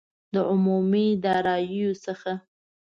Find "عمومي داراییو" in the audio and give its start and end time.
0.51-1.91